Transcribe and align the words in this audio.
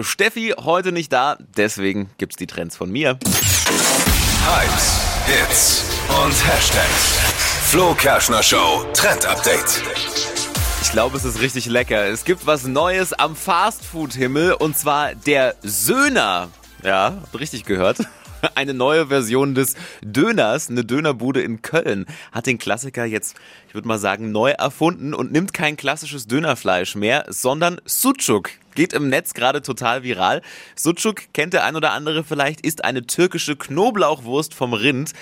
Steffi 0.00 0.54
heute 0.56 0.92
nicht 0.92 1.12
da, 1.12 1.36
deswegen 1.56 2.10
gibt's 2.18 2.36
die 2.36 2.46
Trends 2.46 2.76
von 2.76 2.88
mir. 2.90 3.18
Hypes, 4.44 5.02
Hits 5.26 5.84
und 6.08 6.32
Hashtags. 6.46 7.18
Flo 7.64 7.94
Kerschner 7.94 8.42
Show 8.44 8.86
Trend 8.94 9.26
Update. 9.26 9.82
Ich 10.82 10.92
glaube, 10.92 11.16
es 11.16 11.24
ist 11.24 11.40
richtig 11.40 11.66
lecker. 11.66 12.06
Es 12.06 12.24
gibt 12.24 12.46
was 12.46 12.64
Neues 12.64 13.12
am 13.12 13.34
Fastfood-Himmel 13.34 14.52
und 14.52 14.78
zwar 14.78 15.16
der 15.16 15.56
Söhner. 15.62 16.48
Ja, 16.84 17.18
habt 17.20 17.40
richtig 17.40 17.64
gehört. 17.64 17.98
Eine 18.54 18.74
neue 18.74 19.08
Version 19.08 19.56
des 19.56 19.74
Döners, 20.00 20.70
eine 20.70 20.84
Dönerbude 20.84 21.42
in 21.42 21.60
Köln, 21.60 22.06
hat 22.30 22.46
den 22.46 22.58
Klassiker 22.58 23.04
jetzt, 23.04 23.36
ich 23.66 23.74
würde 23.74 23.88
mal 23.88 23.98
sagen, 23.98 24.30
neu 24.30 24.50
erfunden 24.50 25.12
und 25.12 25.32
nimmt 25.32 25.52
kein 25.52 25.76
klassisches 25.76 26.28
Dönerfleisch 26.28 26.94
mehr, 26.94 27.26
sondern 27.28 27.80
Sucuk. 27.84 28.50
Geht 28.78 28.92
im 28.92 29.08
Netz 29.08 29.34
gerade 29.34 29.60
total 29.60 30.04
viral. 30.04 30.40
Sucuk 30.76 31.32
kennt 31.32 31.52
der 31.52 31.64
ein 31.64 31.74
oder 31.74 31.90
andere 31.90 32.22
vielleicht, 32.22 32.60
ist 32.60 32.84
eine 32.84 33.04
türkische 33.04 33.56
Knoblauchwurst 33.56 34.54
vom 34.54 34.72
Rind. 34.72 35.14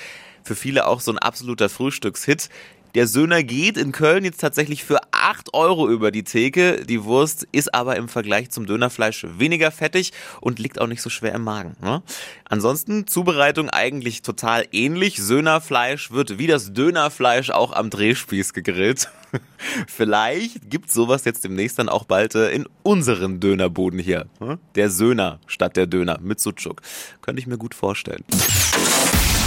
Für 0.44 0.54
viele 0.54 0.86
auch 0.86 1.00
so 1.00 1.10
ein 1.10 1.16
absoluter 1.18 1.70
Frühstückshit. 1.70 2.50
Der 2.96 3.06
Söhner 3.06 3.42
geht 3.42 3.76
in 3.76 3.92
Köln 3.92 4.24
jetzt 4.24 4.40
tatsächlich 4.40 4.82
für 4.82 5.00
8 5.12 5.52
Euro 5.52 5.86
über 5.86 6.10
die 6.10 6.24
Theke. 6.24 6.82
Die 6.86 7.04
Wurst 7.04 7.46
ist 7.52 7.74
aber 7.74 7.96
im 7.96 8.08
Vergleich 8.08 8.48
zum 8.48 8.64
Dönerfleisch 8.64 9.26
weniger 9.36 9.70
fettig 9.70 10.14
und 10.40 10.58
liegt 10.58 10.80
auch 10.80 10.86
nicht 10.86 11.02
so 11.02 11.10
schwer 11.10 11.34
im 11.34 11.44
Magen. 11.44 11.76
Ne? 11.82 12.02
Ansonsten 12.48 13.06
Zubereitung 13.06 13.68
eigentlich 13.68 14.22
total 14.22 14.64
ähnlich. 14.72 15.18
Söhnerfleisch 15.18 16.10
wird 16.10 16.38
wie 16.38 16.46
das 16.46 16.72
Dönerfleisch 16.72 17.50
auch 17.50 17.74
am 17.74 17.90
Drehspieß 17.90 18.54
gegrillt. 18.54 19.10
Vielleicht 19.86 20.70
gibt's 20.70 20.94
sowas 20.94 21.26
jetzt 21.26 21.44
demnächst 21.44 21.78
dann 21.78 21.90
auch 21.90 22.04
bald 22.04 22.34
äh, 22.34 22.48
in 22.48 22.66
unseren 22.82 23.40
Dönerboden 23.40 23.98
hier. 23.98 24.24
Ne? 24.40 24.58
Der 24.74 24.88
Söhner 24.88 25.38
statt 25.46 25.76
der 25.76 25.86
Döner 25.86 26.18
mit 26.22 26.40
Sucuk. 26.40 26.80
Könnte 27.20 27.40
ich 27.40 27.46
mir 27.46 27.58
gut 27.58 27.74
vorstellen. 27.74 28.24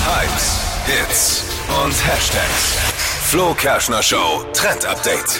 Hypes, 0.06 0.60
Hits 0.86 1.46
und 1.84 2.06
Hashtags. 2.06 2.89
Flo 3.30 3.54
Kerschner 3.54 4.02
Show 4.02 4.44
Trend 4.54 4.88
Update. 4.88 5.40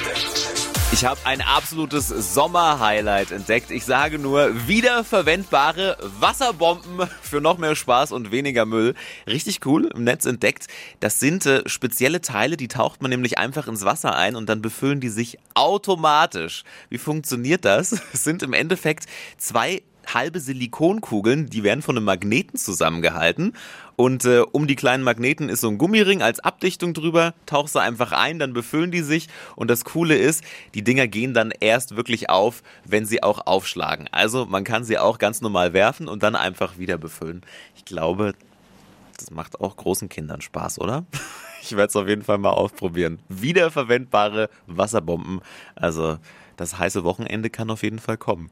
Ich 0.92 1.06
habe 1.06 1.20
ein 1.24 1.42
absolutes 1.42 2.10
Sommerhighlight 2.10 3.32
entdeckt. 3.32 3.72
Ich 3.72 3.84
sage 3.84 4.20
nur 4.20 4.68
wiederverwendbare 4.68 5.98
Wasserbomben 6.20 7.10
für 7.20 7.42
noch 7.42 7.58
mehr 7.58 7.76
Spaß 7.76 8.12
und 8.12 8.30
weniger 8.30 8.68
Müll. 8.68 8.94
Richtig 9.26 9.66
cool 9.66 9.90
im 9.96 10.04
Netz 10.04 10.28
entdeckt. 10.28 10.68
Das 11.00 11.20
sind 11.20 11.48
äh, 11.48 11.68
spezielle 11.68 12.22
Teile, 12.22 12.58
die 12.58 12.68
taucht 12.68 13.02
man 13.02 13.10
nämlich 13.10 13.40
einfach 13.40 13.68
ins 13.68 13.84
Wasser 13.86 14.16
ein 14.16 14.36
und 14.36 14.50
dann 14.50 14.62
befüllen 14.62 15.00
die 15.00 15.10
sich 15.10 15.40
automatisch. 15.56 16.66
Wie 16.90 17.00
funktioniert 17.00 17.66
das? 17.66 18.04
Es 18.14 18.24
sind 18.24 18.44
im 18.44 18.54
Endeffekt 18.54 19.06
zwei 19.40 19.82
halbe 20.14 20.40
Silikonkugeln, 20.40 21.48
die 21.48 21.64
werden 21.64 21.82
von 21.82 21.98
einem 21.98 22.06
Magneten 22.06 22.58
zusammengehalten. 22.58 23.54
Und 23.96 24.24
äh, 24.26 24.44
um 24.52 24.66
die 24.68 24.76
kleinen 24.76 25.04
Magneten 25.04 25.50
ist 25.50 25.62
so 25.62 25.68
ein 25.68 25.78
Gummiring 25.78 26.22
als 26.22 26.40
Abdichtung 26.40 26.94
drüber, 26.94 27.34
tauchst 27.46 27.76
du 27.76 27.80
einfach 27.80 28.12
ein, 28.14 28.40
dann 28.40 28.54
befüllen 28.54 28.92
die 28.92 29.02
sich. 29.02 29.28
Und 29.56 29.70
das 29.70 29.84
Coole 29.84 30.18
ist, 30.18 30.44
die 30.74 30.84
Dinger 30.84 31.08
gehen 31.08 31.34
dann 31.34 31.52
erst 31.60 31.96
wirklich 31.98 32.30
auf, 32.30 32.64
wenn 32.86 33.06
sie 33.06 33.24
auch 33.24 33.46
aufschlagen. 33.46 34.08
Also 34.12 34.46
man 34.46 34.64
kann 34.64 34.84
sie 34.84 34.98
auch 34.98 35.18
ganz 35.18 35.42
normal 35.42 35.74
werfen 35.74 36.08
und 36.08 36.24
dann 36.24 36.36
einfach 36.36 36.78
wieder 36.78 36.98
befüllen. 36.98 37.42
Ich 37.76 37.84
glaube, 37.84 38.36
das 39.18 39.32
macht 39.32 39.60
auch 39.60 39.76
großen 39.76 40.08
Kindern 40.10 40.42
Spaß, 40.42 40.80
oder? 40.80 41.06
Ich 41.62 41.74
werde 41.74 41.90
es 41.90 41.96
auf 41.98 42.08
jeden 42.08 42.24
Fall 42.24 42.38
mal 42.38 42.52
ausprobieren. 42.52 43.20
Wiederverwendbare 43.28 44.50
Wasserbomben. 44.68 45.42
Also 45.76 46.18
das 46.56 46.80
heiße 46.80 47.04
Wochenende 47.04 47.50
kann 47.50 47.70
auf 47.70 47.84
jeden 47.84 48.00
Fall 48.00 48.18
kommen. 48.18 48.50